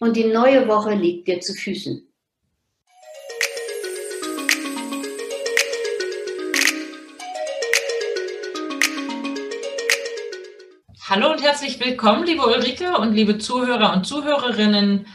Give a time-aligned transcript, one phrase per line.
[0.00, 2.06] Und die neue Woche liegt dir zu Füßen.
[11.08, 15.06] Hallo und herzlich willkommen, liebe Ulrike und liebe Zuhörer und Zuhörerinnen.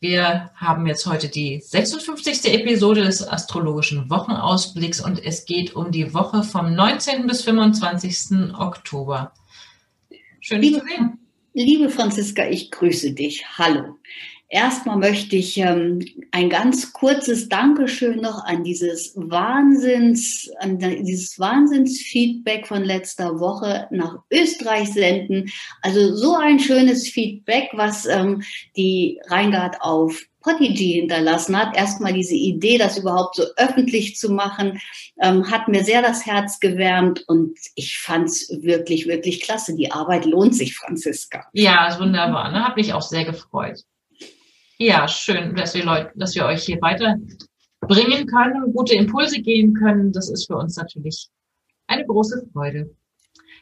[0.00, 2.52] Wir haben jetzt heute die 56.
[2.52, 7.28] Episode des astrologischen Wochenausblicks und es geht um die Woche vom 19.
[7.28, 8.54] bis 25.
[8.58, 9.34] Oktober.
[10.40, 11.18] Schön, dich zu sehen.
[11.54, 13.44] Liebe Franziska, ich grüße dich.
[13.58, 13.98] Hallo.
[14.52, 22.66] Erstmal möchte ich ähm, ein ganz kurzes Dankeschön noch an dieses Wahnsinns, an dieses Wahnsinnsfeedback
[22.66, 25.50] von letzter Woche nach Österreich senden.
[25.80, 28.42] Also so ein schönes Feedback, was ähm,
[28.76, 31.74] die Reingard auf Podigy hinterlassen hat.
[31.74, 34.82] Erstmal diese Idee, das überhaupt so öffentlich zu machen,
[35.22, 39.74] ähm, hat mir sehr das Herz gewärmt und ich fand es wirklich, wirklich klasse.
[39.74, 41.46] Die Arbeit lohnt sich, Franziska.
[41.54, 42.52] Ja, ist wunderbar.
[42.52, 42.62] Ne?
[42.62, 43.82] Hat mich auch sehr gefreut.
[44.82, 50.10] Ja, schön, dass wir Leute, dass wir euch hier weiterbringen können, gute Impulse geben können.
[50.10, 51.28] Das ist für uns natürlich
[51.86, 52.90] eine große Freude.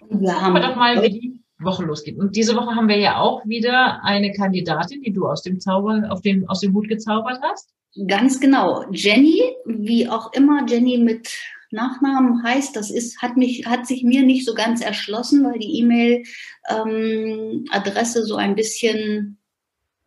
[0.09, 2.17] Wir haben doch mal, wie die Woche losgeht.
[2.17, 6.05] Und diese Woche haben wir ja auch wieder eine Kandidatin, die du aus dem Zauber,
[6.09, 7.69] auf dem, aus dem Hut gezaubert hast.
[8.07, 8.87] Ganz genau.
[8.91, 11.29] Jenny, wie auch immer Jenny mit
[11.71, 15.81] Nachnamen heißt, das ist, hat mich, hat sich mir nicht so ganz erschlossen, weil die
[15.81, 19.37] E-Mail-Adresse ähm, so ein bisschen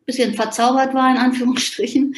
[0.05, 2.15] bisschen verzaubert war, in Anführungsstrichen.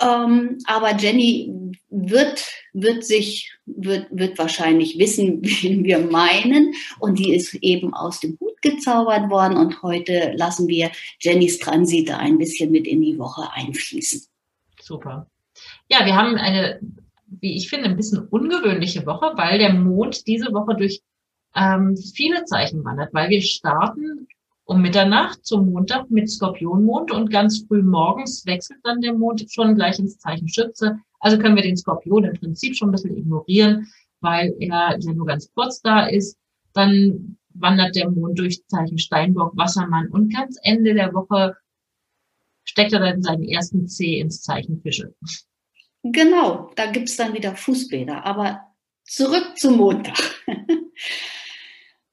[0.00, 1.52] Ähm, aber Jenny
[1.90, 6.74] wird, wird sich, wird, wird wahrscheinlich wissen, wen wir meinen.
[6.98, 9.56] Und die ist eben aus dem Hut gezaubert worden.
[9.56, 14.22] Und heute lassen wir Jennys Transite ein bisschen mit in die Woche einfließen.
[14.80, 15.26] Super.
[15.90, 16.80] Ja, wir haben eine,
[17.26, 21.02] wie ich finde, ein bisschen ungewöhnliche Woche, weil der Mond diese Woche durch
[21.54, 24.28] ähm, viele Zeichen wandert, weil wir starten
[24.70, 29.74] um Mitternacht zum Montag mit Skorpionmond und ganz früh morgens wechselt dann der Mond schon
[29.74, 30.96] gleich ins Zeichen Schütze.
[31.18, 33.88] Also können wir den Skorpion im Prinzip schon ein bisschen ignorieren,
[34.20, 36.38] weil er ja nur ganz kurz da ist.
[36.72, 41.56] Dann wandert der Mond durch Zeichen Steinbock, Wassermann und ganz Ende der Woche
[42.62, 45.12] steckt er dann seinen ersten C ins Zeichen Fische.
[46.04, 48.24] Genau, da gibt's dann wieder Fußbäder.
[48.24, 48.60] Aber
[49.02, 50.16] zurück zum Montag.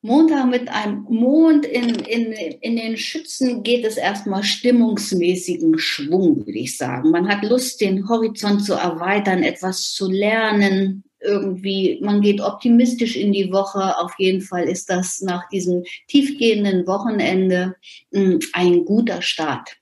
[0.02, 6.60] Montag mit einem Mond in, in, in den Schützen geht es erstmal stimmungsmäßigen Schwung, würde
[6.60, 7.10] ich sagen.
[7.10, 11.04] Man hat Lust, den Horizont zu erweitern, etwas zu lernen.
[11.20, 13.98] Irgendwie, man geht optimistisch in die Woche.
[13.98, 17.76] Auf jeden Fall ist das nach diesem tiefgehenden Wochenende
[18.14, 19.78] hm, ein guter Start.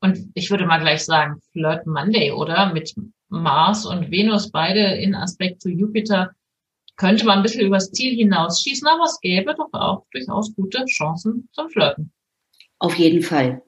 [0.00, 2.72] Und ich würde mal gleich sagen, Flirt Monday, oder?
[2.72, 2.94] Mit
[3.30, 6.30] Mars und Venus beide in Aspekt zu Jupiter
[6.96, 11.48] könnte man ein bisschen übers Ziel hinausschießen, aber es gäbe doch auch durchaus gute Chancen
[11.52, 12.12] zum Flirten.
[12.78, 13.62] Auf jeden Fall.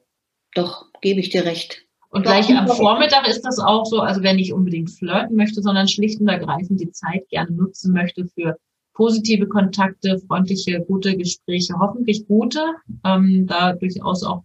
[0.55, 1.83] Doch, gebe ich dir recht.
[2.09, 5.61] Und doch, gleich am Vormittag ist das auch so, also wer nicht unbedingt flirten möchte,
[5.61, 8.57] sondern schlicht und ergreifend die Zeit gerne nutzen möchte für
[8.93, 12.61] positive Kontakte, freundliche, gute Gespräche, hoffentlich gute,
[13.03, 14.43] ähm, da durchaus auch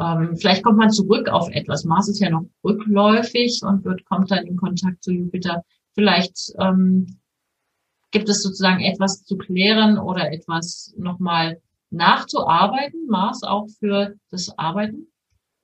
[0.00, 1.84] ähm, vielleicht kommt man zurück auf etwas.
[1.84, 5.64] Mars ist ja noch rückläufig und wird, kommt dann in Kontakt zu Jupiter.
[5.94, 7.18] Vielleicht ähm,
[8.12, 15.08] Gibt es sozusagen etwas zu klären oder etwas nochmal nachzuarbeiten, Mars auch für das Arbeiten?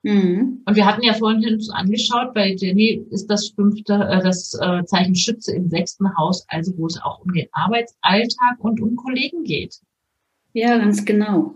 [0.03, 0.63] Mhm.
[0.65, 4.85] Und wir hatten ja vorhin uns angeschaut, bei Jenny ist das fünfte, äh, das äh,
[4.85, 9.45] Zeichen Schütze im sechsten Haus, also wo es auch um den Arbeitsalltag und um Kollegen
[9.45, 9.81] geht.
[10.53, 11.55] Ja, ganz genau.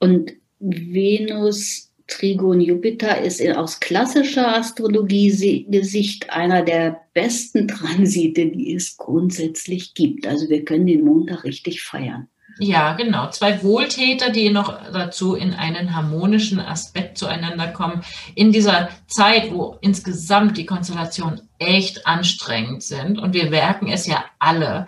[0.00, 9.94] Und Venus Trigon Jupiter ist aus klassischer Astrologie-Gesicht einer der besten Transite, die es grundsätzlich
[9.94, 10.26] gibt.
[10.26, 12.28] Also wir können den Montag richtig feiern.
[12.58, 13.30] Ja, genau.
[13.30, 18.02] Zwei Wohltäter, die noch dazu in einen harmonischen Aspekt zueinander kommen.
[18.36, 23.18] In dieser Zeit, wo insgesamt die Konstellationen echt anstrengend sind.
[23.18, 24.86] Und wir merken es ja alle.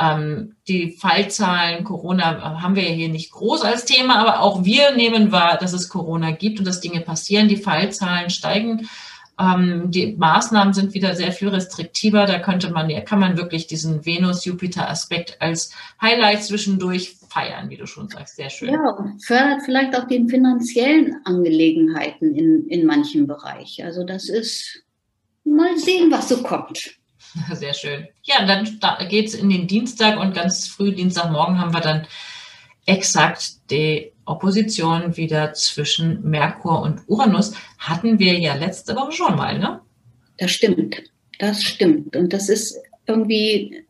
[0.00, 4.92] Ähm, die Fallzahlen, Corona haben wir ja hier nicht groß als Thema, aber auch wir
[4.92, 7.48] nehmen wahr, dass es Corona gibt und dass Dinge passieren.
[7.48, 8.88] Die Fallzahlen steigen.
[9.38, 12.24] Ähm, die Maßnahmen sind wieder sehr viel restriktiver.
[12.24, 15.70] Da könnte man, ja, kann man wirklich diesen Venus-Jupiter-Aspekt als
[16.00, 18.36] Highlight zwischendurch feiern, wie du schon sagst.
[18.36, 18.72] Sehr schön.
[18.72, 23.84] Ja, fördert vielleicht auch den finanziellen Angelegenheiten in, in manchen Bereich.
[23.84, 24.82] Also das ist
[25.44, 26.99] mal sehen, was so kommt.
[27.52, 28.08] Sehr schön.
[28.22, 28.78] Ja, dann
[29.08, 32.06] geht es in den Dienstag und ganz früh Dienstagmorgen haben wir dann
[32.86, 37.54] exakt die Opposition wieder zwischen Merkur und Uranus.
[37.78, 39.80] Hatten wir ja letzte Woche schon mal, ne?
[40.38, 41.02] Das stimmt.
[41.38, 42.16] Das stimmt.
[42.16, 43.84] Und das ist irgendwie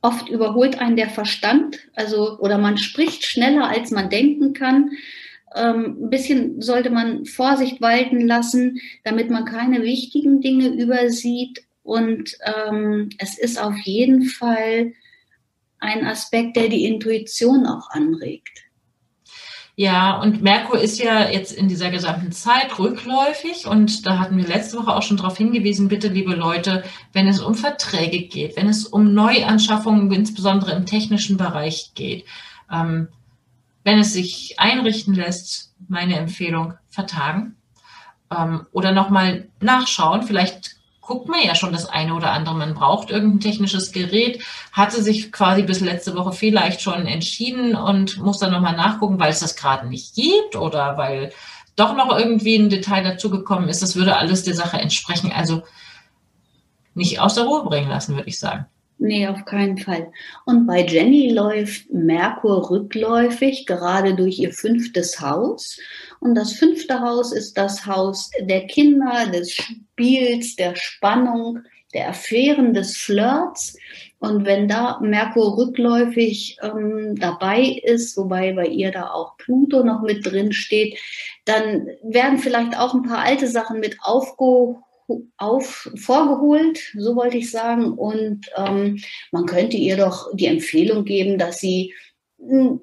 [0.00, 4.90] oft überholt einen der Verstand, also oder man spricht schneller, als man denken kann.
[5.54, 11.64] Ähm, ein bisschen sollte man Vorsicht walten lassen, damit man keine wichtigen Dinge übersieht.
[11.82, 14.92] Und ähm, es ist auf jeden Fall
[15.78, 18.62] ein Aspekt, der die Intuition auch anregt.
[19.74, 24.46] Ja, und Merkur ist ja jetzt in dieser gesamten Zeit rückläufig und da hatten wir
[24.46, 26.84] letzte Woche auch schon darauf hingewiesen, bitte liebe Leute,
[27.14, 32.26] wenn es um Verträge geht, wenn es um Neuanschaffungen, insbesondere im technischen Bereich geht,
[32.70, 33.08] ähm,
[33.82, 37.56] wenn es sich einrichten lässt, meine Empfehlung, vertagen
[38.30, 40.22] ähm, oder nochmal nachschauen.
[40.22, 42.54] Vielleicht guckt man ja schon das eine oder andere.
[42.54, 48.18] Man braucht irgendein technisches Gerät, hatte sich quasi bis letzte Woche vielleicht schon entschieden und
[48.18, 51.32] muss dann nochmal nachgucken, weil es das gerade nicht gibt oder weil
[51.76, 53.82] doch noch irgendwie ein Detail dazugekommen ist.
[53.82, 55.32] Das würde alles der Sache entsprechen.
[55.32, 55.62] Also
[56.94, 58.66] nicht aus der Ruhe bringen lassen, würde ich sagen.
[58.98, 60.12] Nee, auf keinen Fall.
[60.44, 65.76] Und bei Jenny läuft Merkur rückläufig, gerade durch ihr fünftes Haus.
[66.22, 71.58] Und das fünfte Haus ist das Haus der Kinder, des Spiels, der Spannung,
[71.94, 73.76] der Affären, des Flirts.
[74.20, 80.02] Und wenn da Merkur rückläufig ähm, dabei ist, wobei bei ihr da auch Pluto noch
[80.02, 80.96] mit drin steht,
[81.44, 84.80] dann werden vielleicht auch ein paar alte Sachen mit aufgehoben
[85.38, 87.94] auf, vorgeholt, so wollte ich sagen.
[87.94, 89.02] Und ähm,
[89.32, 91.92] man könnte ihr doch die Empfehlung geben, dass sie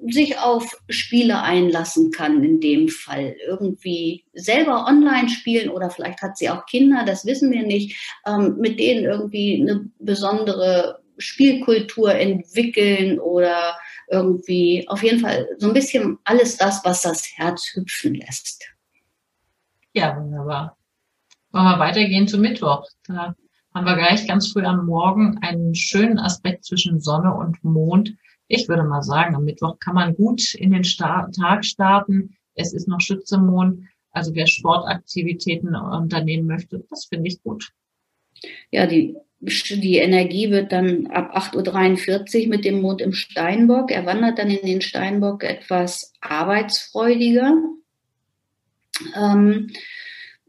[0.08, 6.38] sich auf Spiele einlassen kann, in dem Fall irgendwie selber online spielen oder vielleicht hat
[6.38, 7.96] sie auch Kinder, das wissen wir nicht,
[8.26, 13.76] ähm, mit denen irgendwie eine besondere Spielkultur entwickeln oder
[14.10, 18.64] irgendwie auf jeden Fall so ein bisschen alles das, was das Herz hüpfen lässt.
[19.92, 20.76] Ja, wunderbar.
[21.52, 22.86] Wollen wir weitergehen zu Mittwoch.
[23.06, 23.34] Da
[23.74, 28.14] haben wir gleich ganz früh am Morgen einen schönen Aspekt zwischen Sonne und Mond.
[28.52, 32.36] Ich würde mal sagen, am Mittwoch kann man gut in den Start Tag starten.
[32.56, 33.84] Es ist noch Schützemond.
[34.10, 37.70] Also wer Sportaktivitäten unternehmen möchte, das finde ich gut.
[38.72, 43.92] Ja, die, die Energie wird dann ab 8.43 Uhr mit dem Mond im Steinbock.
[43.92, 47.54] Er wandert dann in den Steinbock etwas arbeitsfreudiger.
[49.14, 49.70] Ähm,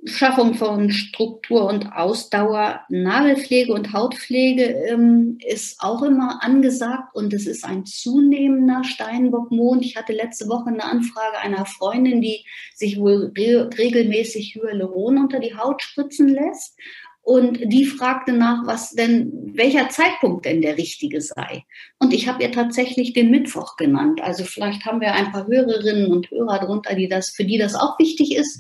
[0.06, 7.46] Schaffung von Struktur und Ausdauer, Nagelpflege und Hautpflege ähm, ist auch immer angesagt und es
[7.46, 9.86] ist ein zunehmender Steinbockmond.
[9.86, 12.44] Ich hatte letzte Woche eine Anfrage einer Freundin, die
[12.74, 16.76] sich wohl re regelmäßig Hyaluron unter die Haut spritzen lässt
[17.24, 21.64] und die fragte nach, was denn, welcher Zeitpunkt denn der richtige sei.
[22.00, 24.22] Und ich habe ihr tatsächlich den Mittwoch genannt.
[24.22, 27.76] Also vielleicht haben wir ein paar Hörerinnen und Hörer darunter, die das, für die das
[27.76, 28.60] auch wichtig ist.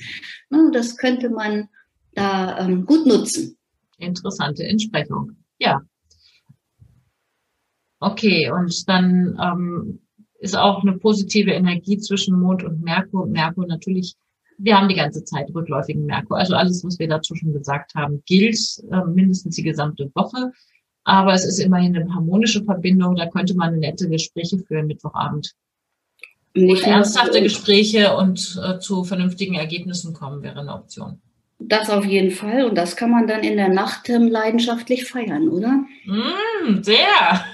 [0.49, 1.69] Ne, das könnte man
[2.13, 3.57] da ähm, gut nutzen.
[3.97, 5.31] Interessante Entsprechung.
[5.57, 5.81] Ja.
[7.99, 10.01] Okay, und dann ähm,
[10.39, 13.27] ist auch eine positive Energie zwischen Mond und Merkur.
[13.27, 14.15] Merkur natürlich
[14.57, 16.37] wir haben die ganze Zeit rückläufigen Merkur.
[16.37, 18.59] Also alles, was wir dazu schon gesagt haben, gilt
[18.91, 20.51] äh, mindestens die gesamte Woche.
[21.03, 23.15] Aber es ist immerhin eine harmonische Verbindung.
[23.15, 25.53] Da könnte man nette Gespräche führen Mittwochabend.
[26.53, 31.21] Nicht ernsthafte Gespräche und äh, zu vernünftigen Ergebnissen kommen wäre eine Option.
[31.59, 32.65] Das auf jeden Fall.
[32.65, 35.83] Und das kann man dann in der Nacht ähm, leidenschaftlich feiern, oder?
[36.05, 37.45] Mm, sehr.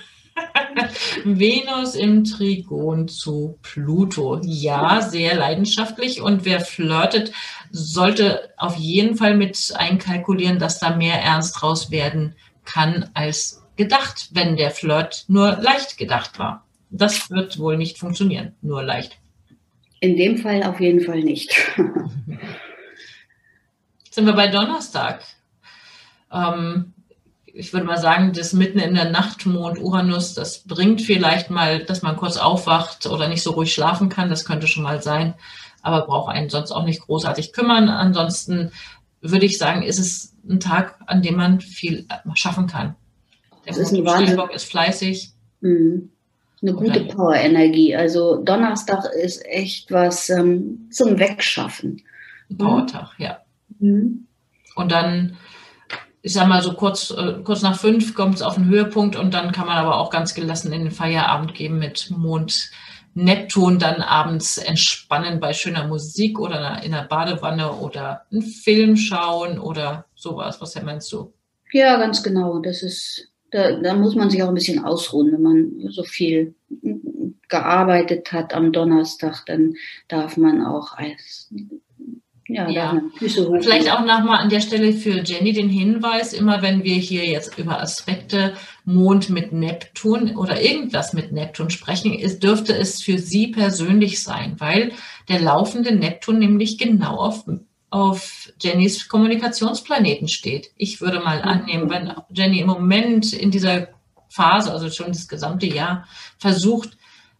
[1.23, 4.39] Venus im Trigon zu Pluto.
[4.43, 6.21] Ja, sehr leidenschaftlich.
[6.21, 7.31] Und wer flirtet,
[7.71, 14.29] sollte auf jeden Fall mit einkalkulieren, dass da mehr ernst draus werden kann als gedacht,
[14.31, 16.65] wenn der Flirt nur leicht gedacht war.
[16.89, 19.19] Das wird wohl nicht funktionieren, nur leicht.
[19.99, 21.53] In dem Fall auf jeden Fall nicht.
[24.11, 25.23] sind wir bei Donnerstag.
[26.31, 26.93] Ähm,
[27.57, 31.83] ich würde mal sagen, das mitten in der Nacht Mond Uranus, das bringt vielleicht mal,
[31.83, 34.29] dass man kurz aufwacht oder nicht so ruhig schlafen kann.
[34.29, 35.33] Das könnte schon mal sein,
[35.81, 37.89] aber braucht einen sonst auch nicht großartig kümmern.
[37.89, 38.71] Ansonsten
[39.21, 42.95] würde ich sagen, ist es ein Tag, an dem man viel schaffen kann.
[43.65, 44.39] Der das ist ein Wahnsinn.
[44.53, 45.31] ist fleißig.
[45.61, 46.11] Mhm.
[46.61, 47.95] Eine gute Power-Energie.
[47.95, 52.03] Also Donnerstag ist echt was ähm, zum Wegschaffen.
[52.55, 53.39] Powertag, ja.
[53.79, 54.27] Mhm.
[54.75, 55.37] Und dann
[56.21, 59.33] ich sag mal so kurz, äh, kurz nach fünf kommt es auf den Höhepunkt und
[59.33, 62.71] dann kann man aber auch ganz gelassen in den Feierabend gehen mit Mond
[63.13, 69.57] Neptun dann abends entspannen bei schöner Musik oder in der Badewanne oder einen Film schauen
[69.57, 70.61] oder sowas.
[70.61, 71.33] Was meinst du?
[71.71, 72.59] Ja, ganz genau.
[72.59, 76.53] Das ist, da, da muss man sich auch ein bisschen ausruhen, wenn man so viel
[77.49, 79.73] gearbeitet hat am Donnerstag, dann
[80.07, 81.51] darf man auch als
[82.47, 83.01] ja, ja.
[83.19, 87.57] Vielleicht auch nochmal an der Stelle für Jenny den Hinweis, immer wenn wir hier jetzt
[87.57, 88.53] über Aspekte
[88.85, 94.55] Mond mit Neptun oder irgendwas mit Neptun sprechen, ist, dürfte es für Sie persönlich sein,
[94.59, 94.93] weil
[95.27, 97.43] der laufende Neptun nämlich genau auf,
[97.89, 100.71] auf Jennys Kommunikationsplaneten steht.
[100.77, 103.89] Ich würde mal annehmen, wenn Jenny im Moment in dieser
[104.29, 106.97] Phase, also schon das gesamte Jahr, versucht,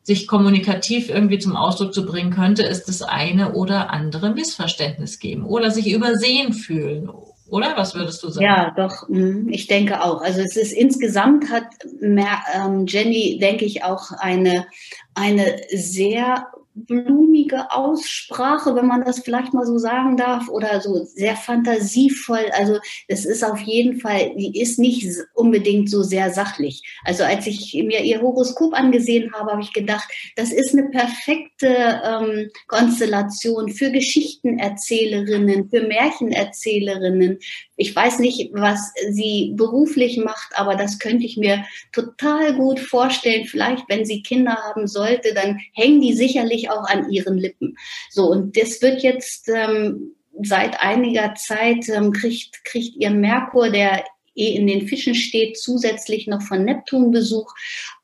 [0.08, 5.46] sich kommunikativ irgendwie zum Ausdruck zu bringen, könnte es das eine oder andere Missverständnis geben
[5.46, 7.10] oder sich übersehen fühlen.
[7.50, 8.46] Oder was würdest du sagen?
[8.46, 10.22] Ja, doch, mhm, ich denke auch.
[10.22, 11.66] Also es ist insgesamt hat
[12.02, 14.66] ähm, Jenny, denke ich, auch eine,
[15.14, 16.48] eine sehr
[16.86, 22.46] blumige Aussprache, wenn man das vielleicht mal so sagen darf, oder so sehr fantasievoll.
[22.53, 26.84] Also es ist auf jeden Fall, die ist nicht unbedingt so sehr sachlich.
[27.03, 32.01] Also als ich mir ihr Horoskop angesehen habe, habe ich gedacht, das ist eine perfekte
[32.03, 37.39] ähm, Konstellation für Geschichtenerzählerinnen, für Märchenerzählerinnen.
[37.75, 43.46] Ich weiß nicht, was sie beruflich macht, aber das könnte ich mir total gut vorstellen.
[43.46, 47.78] Vielleicht, wenn sie Kinder haben sollte, dann hängen die sicherlich auch an ihren Lippen.
[48.10, 54.04] So, und das wird jetzt ähm, seit einiger Zeit, ähm, kriegt, kriegt ihr Merkur, der
[54.36, 57.54] eh in den Fischen steht, zusätzlich noch von Neptun Besuch.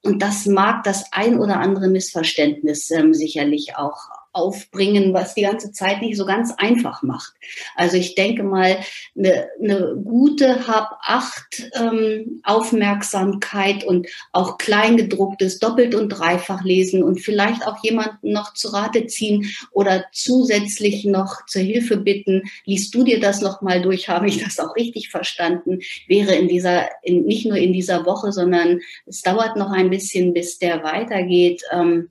[0.02, 3.98] Und das mag das ein oder andere Missverständnis ähm, sicherlich auch
[4.34, 7.34] aufbringen, was die ganze Zeit nicht so ganz einfach macht.
[7.76, 8.80] Also ich denke mal,
[9.16, 17.22] eine, eine gute Hab acht ähm, Aufmerksamkeit und auch kleingedrucktes doppelt und dreifach lesen und
[17.22, 22.44] vielleicht auch jemanden noch zu Rate ziehen oder zusätzlich noch zur Hilfe bitten.
[22.66, 24.10] Liest du dir das noch mal durch?
[24.10, 25.80] Habe ich das auch richtig verstanden?
[26.08, 30.34] Wäre in dieser, in, nicht nur in dieser Woche, sondern es dauert noch ein bisschen,
[30.34, 31.62] bis der weitergeht.
[31.72, 32.10] Ähm,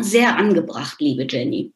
[0.00, 1.72] sehr angebracht, liebe Jenny.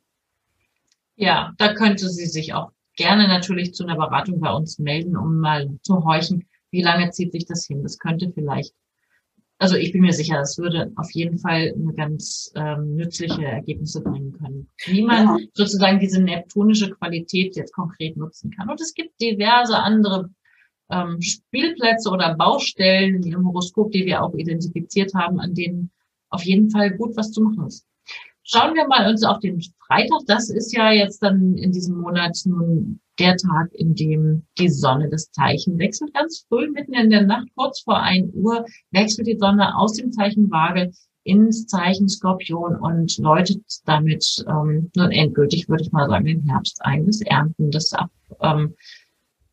[1.16, 5.38] Ja, da könnte sie sich auch gerne natürlich zu einer Beratung bei uns melden, um
[5.38, 7.82] mal zu horchen, wie lange zieht sich das hin.
[7.82, 8.74] Das könnte vielleicht,
[9.58, 14.02] also ich bin mir sicher, das würde auf jeden Fall eine ganz ähm, nützliche Ergebnisse
[14.02, 14.68] bringen können.
[14.84, 15.46] Wie man ja.
[15.54, 18.68] sozusagen diese neptunische Qualität jetzt konkret nutzen kann.
[18.68, 20.30] Und es gibt diverse andere
[20.90, 25.90] ähm, Spielplätze oder Baustellen in ihrem Horoskop, die wir auch identifiziert haben, an denen
[26.28, 27.86] auf jeden Fall gut was zu machen ist.
[28.48, 30.20] Schauen wir mal uns auf den Freitag.
[30.28, 35.08] Das ist ja jetzt dann in diesem Monat nun der Tag, in dem die Sonne
[35.08, 36.14] das Zeichen wechselt.
[36.14, 40.12] Ganz früh, mitten in der Nacht, kurz vor ein Uhr, wechselt die Sonne aus dem
[40.12, 40.92] Zeichen Waage
[41.24, 46.80] ins Zeichen Skorpion und läutet damit ähm, nun endgültig, würde ich mal sagen, den Herbst
[46.84, 48.10] ein, das Ernten, das Ab,
[48.42, 48.76] ähm,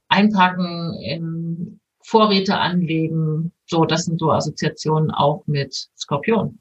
[0.08, 3.54] Einpacken, ähm, Vorräte anlegen.
[3.66, 6.60] So, das sind so Assoziationen auch mit Skorpion.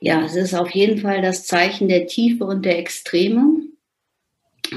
[0.00, 3.62] Ja, es ist auf jeden Fall das Zeichen der Tiefe und der Extreme.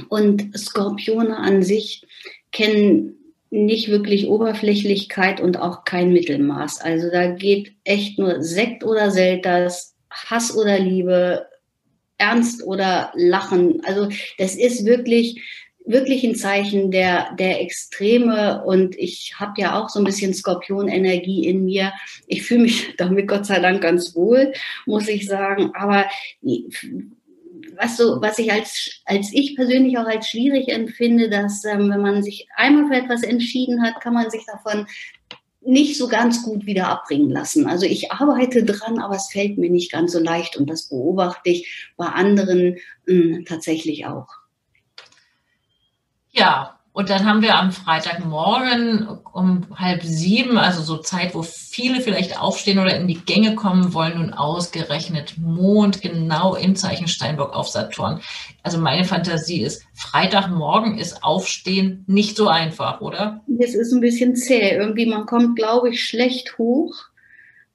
[0.09, 2.05] Und Skorpione an sich
[2.51, 3.17] kennen
[3.49, 6.81] nicht wirklich Oberflächlichkeit und auch kein Mittelmaß.
[6.81, 11.47] Also da geht echt nur Sekt oder Selters, Hass oder Liebe,
[12.17, 13.81] Ernst oder Lachen.
[13.83, 14.07] Also
[14.37, 15.41] das ist wirklich
[15.85, 21.47] wirklich ein Zeichen der, der Extreme und ich habe ja auch so ein bisschen Skorpionenergie
[21.47, 21.93] in mir.
[22.27, 24.53] Ich fühle mich damit Gott sei Dank ganz wohl,
[24.85, 25.71] muss ich sagen.
[25.73, 26.05] Aber
[27.77, 32.01] was so, was ich als, als ich persönlich auch als schwierig empfinde, dass ähm, wenn
[32.01, 34.85] man sich einmal für etwas entschieden hat, kann man sich davon
[35.63, 37.67] nicht so ganz gut wieder abbringen lassen.
[37.67, 41.49] Also ich arbeite dran, aber es fällt mir nicht ganz so leicht und das beobachte
[41.49, 44.40] ich bei anderen mh, hm, tatsächlich auch.
[46.31, 52.01] Ja, und dann haben wir am Freitagmorgen um halb sieben, also so Zeit, wo viele
[52.01, 57.53] vielleicht aufstehen oder in die Gänge kommen wollen, nun ausgerechnet Mond genau im Zeichen Steinbock
[57.53, 58.19] auf Saturn.
[58.61, 63.39] Also meine Fantasie ist, Freitagmorgen ist Aufstehen nicht so einfach, oder?
[63.57, 64.71] Es ist ein bisschen zäh.
[64.71, 66.93] Irgendwie, man kommt, glaube ich, schlecht hoch.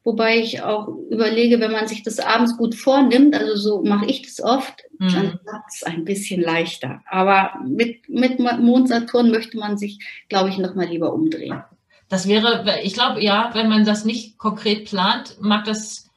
[0.06, 4.22] Wobei ich auch überlege, wenn man sich das abends gut vornimmt, also so mache ich
[4.22, 5.08] das oft, mhm.
[5.08, 7.02] dann klappt es ein bisschen leichter.
[7.10, 9.98] Aber mit, mit Mond Saturn möchte man sich,
[10.28, 11.64] glaube ich, nochmal lieber umdrehen.
[12.08, 16.08] Das wäre, ich glaube, ja, wenn man das nicht konkret plant, mag das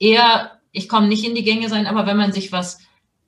[0.00, 2.80] eher, ich komme nicht in die Gänge sein, aber wenn man sich was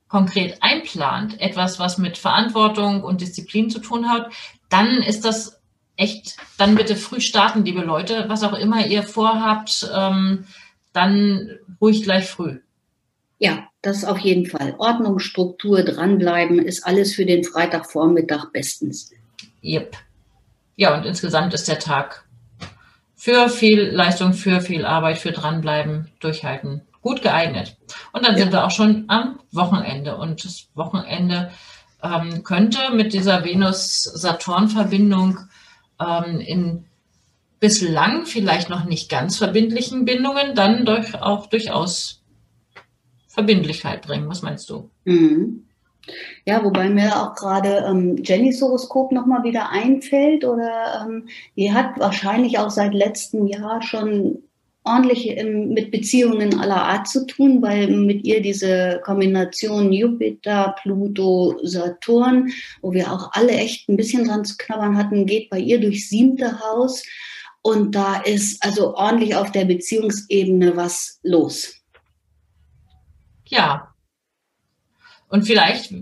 [0.09, 4.33] konkret einplant, etwas, was mit Verantwortung und Disziplin zu tun hat,
[4.67, 5.58] dann ist das
[5.99, 8.25] echt dann bitte früh starten, liebe Leute.
[8.27, 10.45] Was auch immer ihr vorhabt, ähm,
[10.93, 11.49] dann
[11.81, 12.59] ruhig gleich früh.
[13.37, 14.75] Ja, das auf jeden Fall.
[14.77, 19.11] Ordnung, Struktur, dranbleiben ist alles für den Freitagvormittag bestens.
[19.63, 19.95] Yep.
[20.75, 22.25] Ja, und insgesamt ist der Tag
[23.15, 27.77] für viel Leistung, für viel Arbeit, für dranbleiben, durchhalten gut geeignet.
[28.11, 28.39] Und dann ja.
[28.39, 30.17] sind wir auch schon am Wochenende.
[30.17, 31.51] Und das Wochenende
[32.03, 35.39] ähm, könnte mit dieser Venus-Saturn-Verbindung
[35.99, 36.85] ähm, in
[37.59, 42.23] bislang vielleicht noch nicht ganz verbindlichen Bindungen dann durch, auch durchaus
[43.27, 44.29] Verbindlichkeit bringen.
[44.29, 44.89] Was meinst du?
[45.05, 45.65] Mhm.
[46.45, 51.99] Ja, wobei mir auch gerade ähm, Jennys Horoskop nochmal wieder einfällt oder ähm, die hat
[51.99, 54.43] wahrscheinlich auch seit letztem Jahr schon
[54.89, 62.51] ordentlich mit Beziehungen aller Art zu tun, weil mit ihr diese Kombination Jupiter, Pluto, Saturn,
[62.81, 66.09] wo wir auch alle echt ein bisschen dran zu knabbern hatten, geht bei ihr durchs
[66.09, 67.03] siebte Haus.
[67.61, 71.75] Und da ist also ordentlich auf der Beziehungsebene was los.
[73.45, 73.93] Ja.
[75.27, 75.93] Und vielleicht,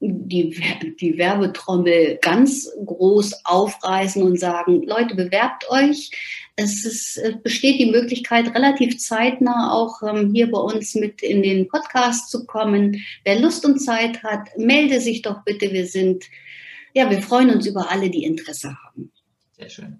[0.00, 6.10] die, die Werbetrommel ganz groß aufreißen und sagen, Leute, bewerbt euch.
[6.56, 11.42] Es, ist, es besteht die Möglichkeit, relativ zeitnah auch ähm, hier bei uns mit in
[11.42, 13.02] den Podcast zu kommen.
[13.24, 15.72] Wer Lust und Zeit hat, melde sich doch bitte.
[15.72, 16.26] Wir sind
[16.94, 19.12] ja, wir freuen uns über alle, die Interesse haben.
[19.52, 19.98] Sehr schön.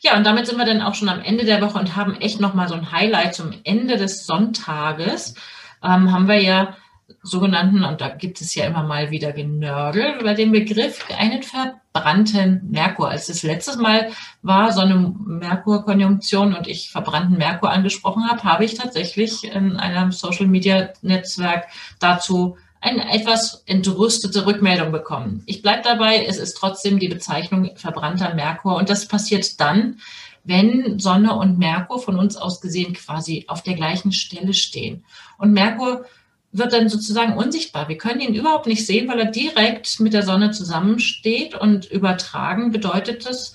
[0.00, 2.40] Ja, und damit sind wir dann auch schon am Ende der Woche und haben echt
[2.40, 5.34] nochmal so ein Highlight zum Ende des Sonntages.
[5.82, 6.76] Ähm, haben wir ja
[7.22, 12.68] sogenannten, und da gibt es ja immer mal wieder Genörgel über den Begriff, einen verbrannten
[12.70, 13.10] Merkur.
[13.10, 14.10] Als das letztes Mal
[14.42, 20.12] war so eine Merkur-Konjunktion und ich verbrannten Merkur angesprochen habe, habe ich tatsächlich in einem
[20.12, 21.66] Social-Media-Netzwerk
[22.00, 22.56] dazu
[22.86, 25.42] eine etwas entrüstete Rückmeldung bekommen.
[25.46, 29.98] Ich bleibe dabei, es ist trotzdem die Bezeichnung verbrannter Merkur und das passiert dann,
[30.44, 35.04] wenn Sonne und Merkur von uns aus gesehen quasi auf der gleichen Stelle stehen.
[35.38, 36.04] Und Merkur
[36.52, 37.88] wird dann sozusagen unsichtbar.
[37.88, 42.70] Wir können ihn überhaupt nicht sehen, weil er direkt mit der Sonne zusammensteht und übertragen
[42.70, 43.54] bedeutet es,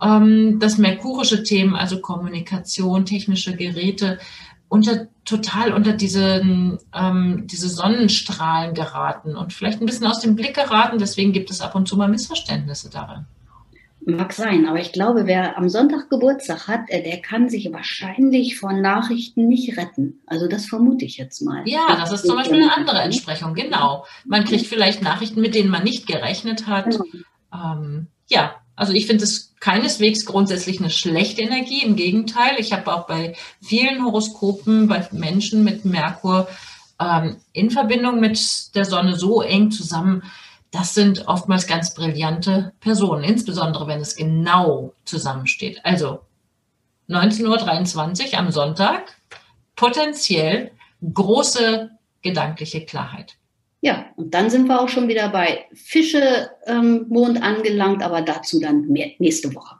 [0.00, 4.18] ähm, dass merkurische Themen, also Kommunikation, technische Geräte,
[4.68, 6.40] unter total unter diese,
[6.94, 10.98] ähm, diese Sonnenstrahlen geraten und vielleicht ein bisschen aus dem Blick geraten.
[10.98, 13.26] Deswegen gibt es ab und zu mal Missverständnisse darin.
[14.00, 18.58] Mag sein, aber ich glaube, wer am Sonntag Geburtstag hat, äh, der kann sich wahrscheinlich
[18.58, 20.20] von Nachrichten nicht retten.
[20.26, 21.62] Also das vermute ich jetzt mal.
[21.66, 24.06] Ja, das ist zum Beispiel eine andere Entsprechung, genau.
[24.24, 26.86] Man kriegt vielleicht Nachrichten, mit denen man nicht gerechnet hat.
[26.86, 27.04] Genau.
[27.52, 31.82] Ähm, ja, also ich finde es keineswegs grundsätzlich eine schlechte Energie.
[31.82, 36.46] Im Gegenteil, ich habe auch bei vielen Horoskopen, bei Menschen mit Merkur
[37.00, 38.40] ähm, in Verbindung mit
[38.76, 40.22] der Sonne so eng zusammen,
[40.70, 45.80] das sind oftmals ganz brillante Personen, insbesondere wenn es genau zusammensteht.
[45.84, 46.20] Also
[47.08, 49.16] 19.23 Uhr am Sonntag,
[49.74, 50.70] potenziell
[51.02, 51.90] große
[52.22, 53.37] gedankliche Klarheit.
[53.80, 58.60] Ja, und dann sind wir auch schon wieder bei Fische ähm, Mond angelangt, aber dazu
[58.60, 59.76] dann mehr, nächste Woche.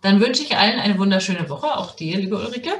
[0.00, 2.70] Dann wünsche ich allen eine wunderschöne Woche, auch dir, liebe Ulrike.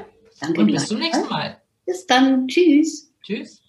[0.41, 0.61] Danke.
[0.61, 1.61] Und bis zum nächsten Mal.
[1.85, 2.47] Bis dann.
[2.47, 3.11] Tschüss.
[3.23, 3.61] Tschüss.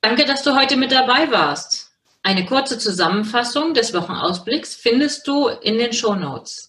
[0.00, 1.92] Danke, dass du heute mit dabei warst.
[2.22, 6.68] Eine kurze Zusammenfassung des Wochenausblicks findest du in den Show Notes.